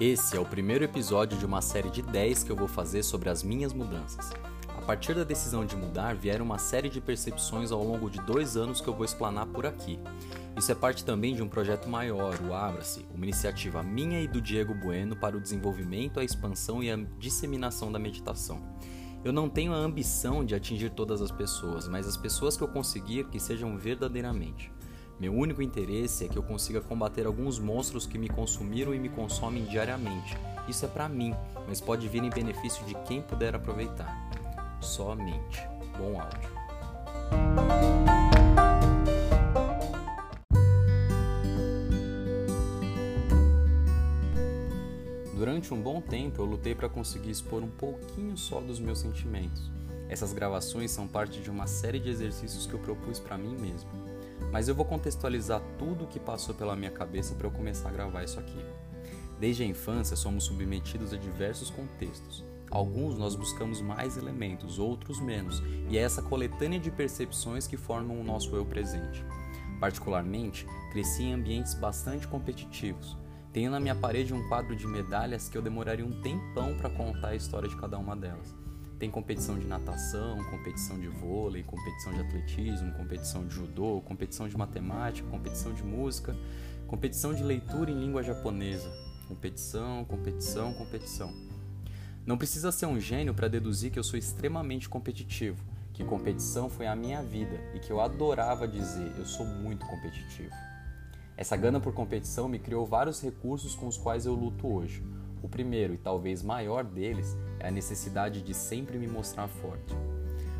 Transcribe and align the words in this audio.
Esse 0.00 0.36
é 0.36 0.40
o 0.40 0.44
primeiro 0.44 0.84
episódio 0.84 1.36
de 1.36 1.44
uma 1.44 1.60
série 1.60 1.90
de 1.90 2.02
10 2.02 2.44
que 2.44 2.52
eu 2.52 2.56
vou 2.56 2.68
fazer 2.68 3.02
sobre 3.02 3.30
as 3.30 3.42
minhas 3.42 3.72
mudanças. 3.72 4.30
A 4.68 4.80
partir 4.82 5.12
da 5.12 5.24
decisão 5.24 5.66
de 5.66 5.74
mudar, 5.74 6.14
vieram 6.14 6.44
uma 6.44 6.56
série 6.56 6.88
de 6.88 7.00
percepções 7.00 7.72
ao 7.72 7.82
longo 7.82 8.08
de 8.08 8.20
dois 8.20 8.56
anos 8.56 8.80
que 8.80 8.86
eu 8.86 8.94
vou 8.94 9.04
explanar 9.04 9.46
por 9.46 9.66
aqui. 9.66 9.98
Isso 10.56 10.70
é 10.70 10.74
parte 10.76 11.04
também 11.04 11.34
de 11.34 11.42
um 11.42 11.48
projeto 11.48 11.88
maior, 11.88 12.38
o 12.40 12.54
Abra-se, 12.54 13.04
uma 13.12 13.24
iniciativa 13.24 13.82
minha 13.82 14.20
e 14.20 14.28
do 14.28 14.40
Diego 14.40 14.72
Bueno 14.72 15.16
para 15.16 15.36
o 15.36 15.40
desenvolvimento, 15.40 16.20
a 16.20 16.24
expansão 16.24 16.80
e 16.80 16.92
a 16.92 16.96
disseminação 17.18 17.90
da 17.90 17.98
meditação. 17.98 18.62
Eu 19.24 19.32
não 19.32 19.48
tenho 19.48 19.72
a 19.72 19.78
ambição 19.78 20.44
de 20.44 20.54
atingir 20.54 20.90
todas 20.90 21.20
as 21.20 21.32
pessoas, 21.32 21.88
mas 21.88 22.06
as 22.06 22.16
pessoas 22.16 22.56
que 22.56 22.62
eu 22.62 22.68
conseguir 22.68 23.24
que 23.24 23.40
sejam 23.40 23.76
verdadeiramente. 23.76 24.70
Meu 25.20 25.34
único 25.34 25.60
interesse 25.60 26.24
é 26.24 26.28
que 26.28 26.38
eu 26.38 26.44
consiga 26.44 26.80
combater 26.80 27.26
alguns 27.26 27.58
monstros 27.58 28.06
que 28.06 28.16
me 28.16 28.28
consumiram 28.28 28.94
e 28.94 29.00
me 29.00 29.08
consomem 29.08 29.64
diariamente. 29.64 30.36
Isso 30.68 30.84
é 30.84 30.88
para 30.88 31.08
mim, 31.08 31.34
mas 31.66 31.80
pode 31.80 32.06
vir 32.06 32.22
em 32.22 32.30
benefício 32.30 32.84
de 32.86 32.94
quem 33.04 33.20
puder 33.20 33.52
aproveitar. 33.52 34.30
Somente. 34.80 35.60
Bom 35.98 36.20
áudio. 36.20 36.50
Durante 45.34 45.74
um 45.74 45.82
bom 45.82 46.00
tempo 46.00 46.42
eu 46.42 46.44
lutei 46.44 46.76
para 46.76 46.88
conseguir 46.88 47.30
expor 47.30 47.64
um 47.64 47.70
pouquinho 47.70 48.36
só 48.36 48.60
dos 48.60 48.78
meus 48.78 49.00
sentimentos. 49.00 49.68
Essas 50.08 50.32
gravações 50.32 50.92
são 50.92 51.08
parte 51.08 51.40
de 51.40 51.50
uma 51.50 51.66
série 51.66 51.98
de 51.98 52.08
exercícios 52.08 52.66
que 52.66 52.74
eu 52.74 52.78
propus 52.78 53.18
para 53.18 53.36
mim 53.36 53.56
mesmo. 53.56 54.17
Mas 54.52 54.68
eu 54.68 54.74
vou 54.74 54.84
contextualizar 54.84 55.62
tudo 55.78 56.04
o 56.04 56.06
que 56.06 56.18
passou 56.18 56.54
pela 56.54 56.76
minha 56.76 56.90
cabeça 56.90 57.34
para 57.34 57.46
eu 57.46 57.50
começar 57.50 57.88
a 57.88 57.92
gravar 57.92 58.24
isso 58.24 58.40
aqui. 58.40 58.64
Desde 59.38 59.62
a 59.62 59.66
infância 59.66 60.16
somos 60.16 60.44
submetidos 60.44 61.12
a 61.12 61.16
diversos 61.16 61.70
contextos. 61.70 62.44
Alguns 62.70 63.16
nós 63.16 63.34
buscamos 63.34 63.80
mais 63.80 64.16
elementos, 64.16 64.78
outros 64.78 65.20
menos, 65.20 65.62
e 65.88 65.96
é 65.96 66.02
essa 66.02 66.20
coletânea 66.20 66.78
de 66.78 66.90
percepções 66.90 67.66
que 67.66 67.76
formam 67.76 68.20
o 68.20 68.24
nosso 68.24 68.54
eu 68.54 68.64
presente. 68.64 69.24
Particularmente, 69.80 70.66
cresci 70.90 71.22
em 71.22 71.34
ambientes 71.34 71.74
bastante 71.74 72.26
competitivos. 72.26 73.16
Tenho 73.52 73.70
na 73.70 73.80
minha 73.80 73.94
parede 73.94 74.34
um 74.34 74.46
quadro 74.48 74.76
de 74.76 74.86
medalhas 74.86 75.48
que 75.48 75.56
eu 75.56 75.62
demoraria 75.62 76.04
um 76.04 76.20
tempão 76.20 76.76
para 76.76 76.90
contar 76.90 77.28
a 77.28 77.36
história 77.36 77.68
de 77.68 77.76
cada 77.76 77.98
uma 77.98 78.14
delas. 78.14 78.54
Tem 78.98 79.10
competição 79.10 79.56
de 79.56 79.66
natação, 79.66 80.42
competição 80.50 80.98
de 80.98 81.06
vôlei, 81.06 81.62
competição 81.62 82.12
de 82.12 82.20
atletismo, 82.20 82.92
competição 82.94 83.46
de 83.46 83.54
judô, 83.54 84.00
competição 84.00 84.48
de 84.48 84.56
matemática, 84.56 85.28
competição 85.28 85.72
de 85.72 85.84
música, 85.84 86.36
competição 86.88 87.32
de 87.32 87.44
leitura 87.44 87.92
em 87.92 88.00
língua 88.00 88.24
japonesa. 88.24 88.90
Competição, 89.28 90.04
competição, 90.04 90.72
competição. 90.74 91.32
Não 92.26 92.36
precisa 92.36 92.72
ser 92.72 92.86
um 92.86 92.98
gênio 92.98 93.32
para 93.34 93.46
deduzir 93.46 93.92
que 93.92 93.98
eu 93.98 94.04
sou 94.04 94.18
extremamente 94.18 94.88
competitivo, 94.88 95.64
que 95.92 96.02
competição 96.02 96.68
foi 96.68 96.86
a 96.86 96.96
minha 96.96 97.22
vida 97.22 97.60
e 97.74 97.78
que 97.78 97.90
eu 97.90 98.00
adorava 98.00 98.66
dizer 98.66 99.12
eu 99.16 99.24
sou 99.24 99.46
muito 99.46 99.86
competitivo. 99.86 100.54
Essa 101.36 101.56
gana 101.56 101.78
por 101.78 101.92
competição 101.92 102.48
me 102.48 102.58
criou 102.58 102.84
vários 102.84 103.22
recursos 103.22 103.76
com 103.76 103.86
os 103.86 103.96
quais 103.96 104.26
eu 104.26 104.34
luto 104.34 104.66
hoje. 104.66 105.04
O 105.42 105.48
primeiro 105.48 105.94
e 105.94 105.98
talvez 105.98 106.42
maior 106.42 106.84
deles 106.84 107.36
é 107.60 107.68
a 107.68 107.70
necessidade 107.70 108.42
de 108.42 108.54
sempre 108.54 108.98
me 108.98 109.06
mostrar 109.06 109.48
forte. 109.48 109.94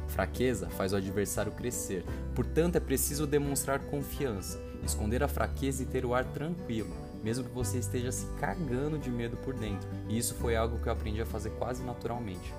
Fraqueza 0.06 0.70
faz 0.70 0.92
o 0.92 0.96
adversário 0.96 1.52
crescer, 1.52 2.04
portanto 2.34 2.76
é 2.76 2.80
preciso 2.80 3.26
demonstrar 3.26 3.78
confiança, 3.80 4.58
esconder 4.84 5.22
a 5.22 5.28
fraqueza 5.28 5.82
e 5.82 5.86
ter 5.86 6.06
o 6.06 6.14
ar 6.14 6.24
tranquilo, 6.24 6.90
mesmo 7.22 7.44
que 7.44 7.50
você 7.50 7.78
esteja 7.78 8.10
se 8.10 8.26
cagando 8.40 8.98
de 8.98 9.10
medo 9.10 9.36
por 9.36 9.52
dentro, 9.52 9.88
e 10.08 10.16
isso 10.16 10.34
foi 10.34 10.56
algo 10.56 10.78
que 10.78 10.88
eu 10.88 10.92
aprendi 10.92 11.20
a 11.20 11.26
fazer 11.26 11.50
quase 11.50 11.82
naturalmente. 11.84 12.54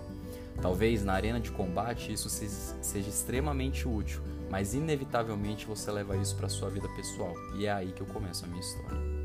Talvez 0.61 1.03
na 1.03 1.13
arena 1.13 1.39
de 1.39 1.51
combate 1.51 2.13
isso 2.13 2.29
seja 2.29 3.09
extremamente 3.09 3.87
útil, 3.87 4.21
mas 4.49 4.73
inevitavelmente 4.73 5.65
você 5.65 5.89
leva 5.89 6.17
isso 6.17 6.35
para 6.35 6.49
sua 6.49 6.69
vida 6.69 6.87
pessoal, 6.89 7.33
e 7.55 7.65
é 7.65 7.71
aí 7.71 7.91
que 7.91 8.01
eu 8.01 8.07
começo 8.07 8.45
a 8.45 8.47
minha 8.47 8.61
história. 8.61 9.18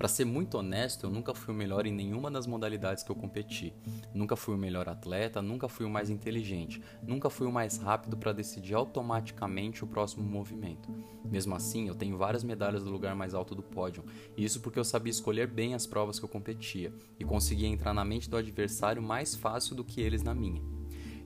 Para 0.00 0.08
ser 0.08 0.24
muito 0.24 0.56
honesto, 0.56 1.04
eu 1.04 1.10
nunca 1.10 1.34
fui 1.34 1.52
o 1.52 1.56
melhor 1.56 1.86
em 1.86 1.92
nenhuma 1.92 2.30
das 2.30 2.46
modalidades 2.46 3.04
que 3.04 3.10
eu 3.10 3.14
competi. 3.14 3.74
Nunca 4.14 4.34
fui 4.34 4.54
o 4.54 4.58
melhor 4.58 4.88
atleta, 4.88 5.42
nunca 5.42 5.68
fui 5.68 5.84
o 5.84 5.90
mais 5.90 6.08
inteligente, 6.08 6.80
nunca 7.06 7.28
fui 7.28 7.46
o 7.46 7.52
mais 7.52 7.76
rápido 7.76 8.16
para 8.16 8.32
decidir 8.32 8.72
automaticamente 8.72 9.84
o 9.84 9.86
próximo 9.86 10.26
movimento. 10.26 10.88
Mesmo 11.22 11.54
assim, 11.54 11.86
eu 11.86 11.94
tenho 11.94 12.16
várias 12.16 12.42
medalhas 12.42 12.82
do 12.82 12.90
lugar 12.90 13.14
mais 13.14 13.34
alto 13.34 13.54
do 13.54 13.62
pódio, 13.62 14.02
e 14.38 14.42
isso 14.42 14.60
porque 14.60 14.78
eu 14.78 14.84
sabia 14.84 15.10
escolher 15.10 15.46
bem 15.46 15.74
as 15.74 15.86
provas 15.86 16.18
que 16.18 16.24
eu 16.24 16.30
competia 16.30 16.94
e 17.18 17.24
conseguia 17.26 17.68
entrar 17.68 17.92
na 17.92 18.02
mente 18.02 18.30
do 18.30 18.38
adversário 18.38 19.02
mais 19.02 19.34
fácil 19.34 19.76
do 19.76 19.84
que 19.84 20.00
eles 20.00 20.22
na 20.22 20.34
minha. 20.34 20.62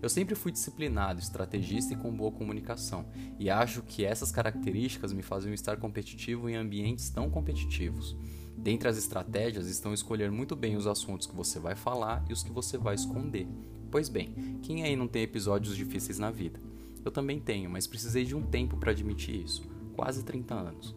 Eu 0.02 0.08
sempre 0.08 0.34
fui 0.34 0.50
disciplinado, 0.50 1.20
estrategista 1.20 1.94
e 1.94 1.96
com 1.96 2.14
boa 2.14 2.32
comunicação, 2.32 3.06
e 3.38 3.48
acho 3.48 3.82
que 3.82 4.04
essas 4.04 4.32
características 4.32 5.12
me 5.12 5.22
faziam 5.22 5.54
estar 5.54 5.76
competitivo 5.76 6.50
em 6.50 6.56
ambientes 6.56 7.08
tão 7.08 7.30
competitivos. 7.30 8.16
Dentre 8.56 8.88
as 8.88 8.96
estratégias 8.96 9.68
estão 9.68 9.92
escolher 9.92 10.30
muito 10.30 10.54
bem 10.56 10.76
os 10.76 10.86
assuntos 10.86 11.26
que 11.26 11.34
você 11.34 11.58
vai 11.58 11.74
falar 11.74 12.24
e 12.28 12.32
os 12.32 12.42
que 12.42 12.52
você 12.52 12.78
vai 12.78 12.94
esconder. 12.94 13.46
Pois 13.90 14.08
bem, 14.08 14.58
quem 14.62 14.82
aí 14.82 14.96
não 14.96 15.08
tem 15.08 15.22
episódios 15.22 15.76
difíceis 15.76 16.18
na 16.18 16.30
vida? 16.30 16.60
Eu 17.04 17.10
também 17.10 17.38
tenho, 17.38 17.68
mas 17.70 17.86
precisei 17.86 18.24
de 18.24 18.34
um 18.34 18.42
tempo 18.42 18.76
para 18.76 18.90
admitir 18.90 19.44
isso 19.44 19.62
quase 19.94 20.22
30 20.24 20.54
anos. 20.54 20.94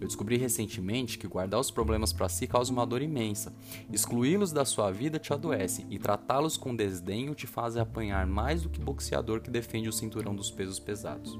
Eu 0.00 0.06
descobri 0.06 0.36
recentemente 0.36 1.16
que 1.16 1.28
guardar 1.28 1.60
os 1.60 1.70
problemas 1.70 2.12
para 2.12 2.28
si 2.28 2.46
causa 2.46 2.72
uma 2.72 2.84
dor 2.84 3.02
imensa. 3.02 3.54
Excluí-los 3.92 4.50
da 4.50 4.64
sua 4.64 4.90
vida 4.90 5.18
te 5.18 5.32
adoece 5.32 5.86
e 5.88 5.98
tratá-los 5.98 6.56
com 6.56 6.74
desdenho 6.74 7.34
te 7.34 7.46
faz 7.46 7.76
apanhar 7.76 8.26
mais 8.26 8.62
do 8.62 8.68
que 8.68 8.80
boxeador 8.80 9.40
que 9.40 9.50
defende 9.50 9.88
o 9.88 9.92
cinturão 9.92 10.34
dos 10.34 10.50
pesos 10.50 10.80
pesados. 10.80 11.38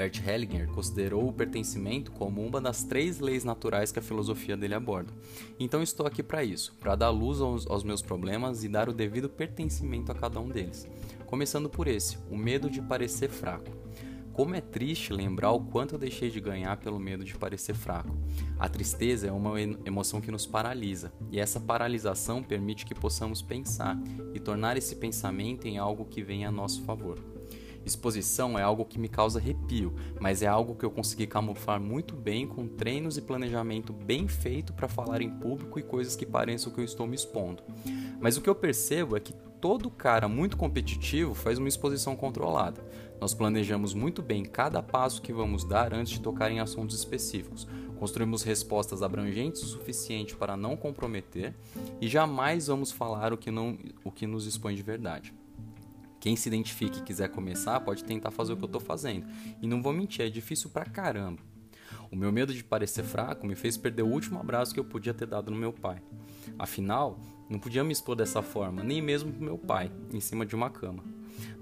Bert 0.00 0.26
Hellinger 0.26 0.66
considerou 0.68 1.28
o 1.28 1.32
pertencimento 1.32 2.10
como 2.12 2.42
uma 2.42 2.58
das 2.58 2.82
três 2.82 3.20
leis 3.20 3.44
naturais 3.44 3.92
que 3.92 3.98
a 3.98 4.02
filosofia 4.02 4.56
dele 4.56 4.72
aborda. 4.72 5.12
Então 5.58 5.82
estou 5.82 6.06
aqui 6.06 6.22
para 6.22 6.42
isso, 6.42 6.74
para 6.80 6.96
dar 6.96 7.10
luz 7.10 7.38
aos, 7.38 7.66
aos 7.66 7.84
meus 7.84 8.00
problemas 8.00 8.64
e 8.64 8.68
dar 8.70 8.88
o 8.88 8.94
devido 8.94 9.28
pertencimento 9.28 10.10
a 10.10 10.14
cada 10.14 10.40
um 10.40 10.48
deles. 10.48 10.88
Começando 11.26 11.68
por 11.68 11.86
esse, 11.86 12.16
o 12.30 12.36
medo 12.38 12.70
de 12.70 12.80
parecer 12.80 13.28
fraco. 13.28 13.70
Como 14.32 14.54
é 14.54 14.62
triste 14.62 15.12
lembrar 15.12 15.50
o 15.50 15.60
quanto 15.60 15.96
eu 15.96 15.98
deixei 15.98 16.30
de 16.30 16.40
ganhar 16.40 16.78
pelo 16.78 16.98
medo 16.98 17.22
de 17.22 17.36
parecer 17.36 17.74
fraco. 17.74 18.16
A 18.58 18.70
tristeza 18.70 19.26
é 19.26 19.32
uma 19.32 19.60
emoção 19.60 20.18
que 20.18 20.30
nos 20.30 20.46
paralisa, 20.46 21.12
e 21.30 21.38
essa 21.38 21.60
paralisação 21.60 22.42
permite 22.42 22.86
que 22.86 22.94
possamos 22.94 23.42
pensar 23.42 23.98
e 24.32 24.40
tornar 24.40 24.78
esse 24.78 24.96
pensamento 24.96 25.68
em 25.68 25.76
algo 25.76 26.06
que 26.06 26.22
venha 26.22 26.48
a 26.48 26.52
nosso 26.52 26.80
favor. 26.84 27.18
Exposição 27.84 28.58
é 28.58 28.62
algo 28.62 28.84
que 28.84 28.98
me 28.98 29.08
causa 29.08 29.38
arrepio, 29.38 29.94
mas 30.20 30.42
é 30.42 30.46
algo 30.46 30.74
que 30.74 30.84
eu 30.84 30.90
consegui 30.90 31.26
camuflar 31.26 31.80
muito 31.80 32.14
bem 32.14 32.46
com 32.46 32.66
treinos 32.66 33.16
e 33.16 33.22
planejamento 33.22 33.92
bem 33.92 34.28
feito 34.28 34.72
para 34.72 34.88
falar 34.88 35.22
em 35.22 35.30
público 35.30 35.78
e 35.78 35.82
coisas 35.82 36.14
que 36.14 36.26
pareçam 36.26 36.72
que 36.72 36.80
eu 36.80 36.84
estou 36.84 37.06
me 37.06 37.14
expondo. 37.14 37.62
Mas 38.20 38.36
o 38.36 38.42
que 38.42 38.50
eu 38.50 38.54
percebo 38.54 39.16
é 39.16 39.20
que 39.20 39.32
todo 39.60 39.90
cara 39.90 40.28
muito 40.28 40.56
competitivo 40.56 41.34
faz 41.34 41.58
uma 41.58 41.68
exposição 41.68 42.16
controlada. 42.16 42.82
Nós 43.20 43.34
planejamos 43.34 43.92
muito 43.92 44.22
bem 44.22 44.44
cada 44.44 44.82
passo 44.82 45.20
que 45.20 45.32
vamos 45.32 45.64
dar 45.64 45.92
antes 45.92 46.14
de 46.14 46.20
tocar 46.20 46.50
em 46.50 46.60
assuntos 46.60 46.96
específicos. 46.96 47.68
Construímos 47.98 48.42
respostas 48.42 49.02
abrangentes 49.02 49.62
o 49.62 49.66
suficiente 49.66 50.34
para 50.34 50.56
não 50.56 50.74
comprometer 50.74 51.54
e 52.00 52.08
jamais 52.08 52.68
vamos 52.68 52.90
falar 52.90 53.32
o 53.32 53.36
que, 53.36 53.50
não, 53.50 53.78
o 54.02 54.10
que 54.10 54.26
nos 54.26 54.46
expõe 54.46 54.74
de 54.74 54.82
verdade. 54.82 55.34
Quem 56.20 56.36
se 56.36 56.48
identifique 56.48 56.98
e 56.98 57.02
quiser 57.02 57.30
começar 57.30 57.80
pode 57.80 58.04
tentar 58.04 58.30
fazer 58.30 58.52
o 58.52 58.56
que 58.56 58.62
eu 58.62 58.66
estou 58.66 58.80
fazendo. 58.80 59.26
E 59.60 59.66
não 59.66 59.82
vou 59.82 59.92
mentir, 59.92 60.24
é 60.24 60.28
difícil 60.28 60.68
pra 60.68 60.84
caramba. 60.84 61.40
O 62.10 62.16
meu 62.16 62.30
medo 62.30 62.52
de 62.52 62.62
parecer 62.62 63.02
fraco 63.04 63.46
me 63.46 63.54
fez 63.54 63.76
perder 63.76 64.02
o 64.02 64.08
último 64.08 64.38
abraço 64.38 64.74
que 64.74 64.78
eu 64.78 64.84
podia 64.84 65.14
ter 65.14 65.26
dado 65.26 65.50
no 65.50 65.56
meu 65.56 65.72
pai. 65.72 66.02
Afinal, 66.58 67.18
não 67.48 67.58
podia 67.58 67.82
me 67.82 67.92
expor 67.92 68.14
dessa 68.14 68.42
forma, 68.42 68.82
nem 68.82 69.00
mesmo 69.00 69.32
pro 69.32 69.42
meu 69.42 69.56
pai, 69.56 69.90
em 70.12 70.20
cima 70.20 70.44
de 70.44 70.54
uma 70.54 70.68
cama. 70.68 71.02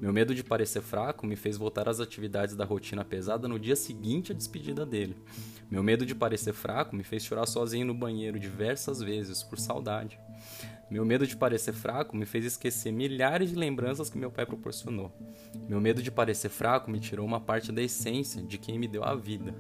Meu 0.01 0.13
medo 0.13 0.35
de 0.35 0.43
parecer 0.43 0.83
fraco 0.83 1.27
me 1.27 1.37
fez 1.37 1.57
voltar 1.57 1.89
às 1.89 2.01
atividades 2.01 2.57
da 2.57 2.65
rotina 2.65 3.05
pesada 3.05 3.47
no 3.47 3.59
dia 3.59 3.77
seguinte 3.77 4.33
à 4.33 4.35
despedida 4.35 4.85
dele. 4.85 5.17
Meu 5.71 5.83
medo 5.83 6.05
de 6.05 6.15
parecer 6.15 6.53
fraco 6.53 6.97
me 6.97 7.05
fez 7.05 7.23
chorar 7.25 7.47
sozinho 7.47 7.87
no 7.87 7.95
banheiro 7.95 8.41
diversas 8.41 9.01
vezes, 9.01 9.43
por 9.43 9.59
saudade. 9.59 10.19
Meu 10.91 11.05
medo 11.05 11.27
de 11.27 11.37
parecer 11.37 11.75
fraco 11.75 12.17
me 12.17 12.25
fez 12.25 12.47
esquecer 12.47 12.91
milhares 12.91 13.51
de 13.51 13.57
lembranças 13.57 14.09
que 14.09 14.17
meu 14.17 14.31
pai 14.31 14.47
proporcionou. 14.47 15.13
Meu 15.69 15.81
medo 15.81 16.03
de 16.03 16.11
parecer 16.11 16.49
fraco 16.49 16.91
me 16.91 16.99
tirou 16.99 17.27
uma 17.27 17.41
parte 17.41 17.71
da 17.71 17.83
essência 17.83 18.43
de 18.43 18.57
quem 18.57 18.79
me 18.79 18.89
deu 18.89 19.05
a 19.05 19.15
vida. 19.15 19.55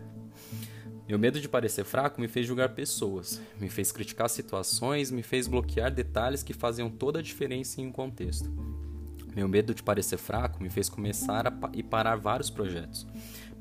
Meu 1.07 1.19
medo 1.19 1.41
de 1.41 1.49
parecer 1.49 1.85
fraco 1.85 2.21
me 2.21 2.29
fez 2.29 2.47
julgar 2.47 2.71
pessoas, 2.71 3.41
me 3.61 3.69
fez 3.69 3.93
criticar 3.93 4.31
situações, 4.31 5.11
me 5.11 5.23
fez 5.23 5.47
bloquear 5.47 5.91
detalhes 5.91 6.43
que 6.43 6.55
faziam 6.55 6.91
toda 6.91 7.19
a 7.19 7.23
diferença 7.23 7.81
em 7.81 7.87
um 7.87 7.93
contexto. 7.93 8.51
Meu 9.35 9.47
medo 9.47 9.75
de 9.75 9.83
parecer 9.83 10.17
fraco 10.17 10.48
me 10.63 10.71
fez 10.71 10.89
começar 10.89 11.47
a 11.47 11.51
pa 11.51 11.71
e 11.73 11.83
parar 11.83 12.17
vários 12.17 12.51
projetos. 12.51 13.07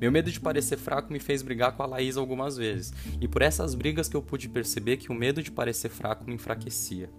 Meu 0.00 0.12
medo 0.12 0.30
de 0.30 0.38
parecer 0.38 0.76
fraco 0.76 1.12
me 1.12 1.18
fez 1.18 1.42
brigar 1.42 1.72
com 1.72 1.82
a 1.82 1.86
Laís 1.86 2.16
algumas 2.16 2.56
vezes, 2.56 2.92
e 3.20 3.26
por 3.26 3.42
essas 3.42 3.74
brigas 3.74 4.08
que 4.08 4.16
eu 4.16 4.22
pude 4.22 4.48
perceber 4.48 4.96
que 4.96 5.10
o 5.10 5.14
medo 5.14 5.42
de 5.42 5.50
parecer 5.50 5.88
fraco 5.88 6.24
me 6.24 6.34
enfraquecia. 6.34 7.10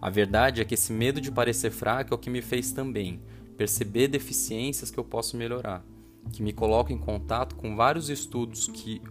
A 0.00 0.10
verdade 0.10 0.60
é 0.60 0.64
que 0.64 0.74
esse 0.74 0.92
medo 0.92 1.20
de 1.20 1.32
parecer 1.32 1.70
fraco 1.70 2.12
é 2.12 2.14
o 2.14 2.18
que 2.18 2.30
me 2.30 2.42
fez 2.42 2.70
também 2.70 3.20
perceber 3.56 4.08
deficiências 4.08 4.90
que 4.90 4.98
eu 4.98 5.04
posso 5.04 5.36
melhorar, 5.36 5.84
que 6.32 6.42
me 6.42 6.52
coloca 6.52 6.92
em 6.92 6.98
contato 6.98 7.56
com 7.56 7.74
vários 7.74 8.08
estudos 8.08 8.68
que 8.68 9.02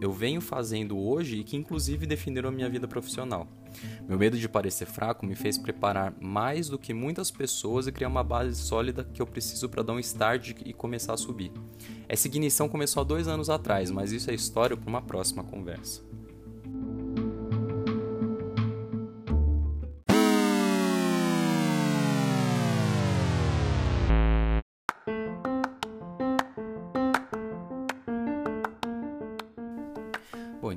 eu 0.00 0.12
venho 0.12 0.40
fazendo 0.40 0.98
hoje 0.98 1.38
e 1.38 1.44
que 1.44 1.56
inclusive 1.56 2.06
definiram 2.06 2.48
a 2.48 2.52
minha 2.52 2.68
vida 2.68 2.88
profissional. 2.88 3.46
Meu 4.06 4.18
medo 4.18 4.38
de 4.38 4.48
parecer 4.48 4.86
fraco 4.86 5.24
me 5.24 5.34
fez 5.34 5.56
preparar 5.56 6.14
mais 6.20 6.68
do 6.68 6.78
que 6.78 6.92
muitas 6.92 7.30
pessoas 7.30 7.86
e 7.86 7.92
criar 7.92 8.08
uma 8.08 8.24
base 8.24 8.54
sólida 8.56 9.04
que 9.12 9.22
eu 9.22 9.26
preciso 9.26 9.68
para 9.68 9.82
dar 9.82 9.94
um 9.94 9.98
start 9.98 10.54
e 10.64 10.72
começar 10.72 11.14
a 11.14 11.16
subir. 11.16 11.52
Essa 12.08 12.26
ignição 12.26 12.68
começou 12.68 13.00
há 13.00 13.04
dois 13.04 13.28
anos 13.28 13.48
atrás, 13.48 13.90
mas 13.90 14.12
isso 14.12 14.30
é 14.30 14.34
história 14.34 14.76
para 14.76 14.88
uma 14.88 15.02
próxima 15.02 15.42
conversa. 15.42 16.02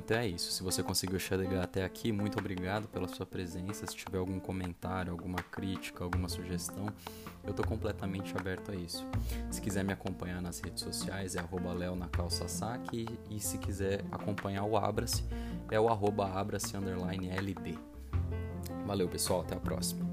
Então 0.06 0.18
é 0.18 0.28
isso. 0.28 0.52
Se 0.52 0.62
você 0.62 0.84
conseguiu 0.84 1.18
chegar 1.18 1.64
até 1.64 1.84
aqui, 1.84 2.12
muito 2.12 2.38
obrigado 2.38 2.86
pela 2.86 3.08
sua 3.08 3.26
presença. 3.26 3.84
Se 3.88 3.96
tiver 3.96 4.18
algum 4.18 4.38
comentário, 4.38 5.10
alguma 5.10 5.38
crítica, 5.38 6.04
alguma 6.04 6.28
sugestão, 6.28 6.86
eu 7.42 7.50
estou 7.50 7.66
completamente 7.66 8.32
aberto 8.38 8.70
a 8.70 8.76
isso. 8.76 9.04
Se 9.50 9.60
quiser 9.60 9.82
me 9.82 9.92
acompanhar 9.92 10.40
nas 10.40 10.60
redes 10.60 10.84
sociais, 10.84 11.34
é 11.34 11.40
arroba 11.40 11.72
Leo 11.72 11.96
na 11.96 12.06
calça 12.06 12.46
saque, 12.46 13.08
e 13.28 13.40
se 13.40 13.58
quiser 13.58 14.04
acompanhar 14.12 14.62
o 14.62 14.76
Abra-se, 14.76 15.24
é 15.72 15.80
o 15.80 15.88
arroba 15.88 16.24
Abra-se 16.32 16.76
LD. 17.28 17.76
Valeu, 18.86 19.08
pessoal. 19.08 19.40
Até 19.40 19.56
a 19.56 19.60
próxima. 19.60 20.05